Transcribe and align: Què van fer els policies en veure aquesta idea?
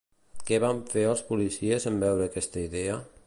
Què 0.49 0.57
van 0.63 0.79
fer 0.93 1.03
els 1.11 1.21
policies 1.29 1.87
en 1.91 2.01
veure 2.07 2.29
aquesta 2.31 2.65
idea? 2.71 2.99